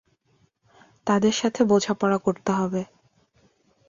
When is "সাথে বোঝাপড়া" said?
1.33-2.17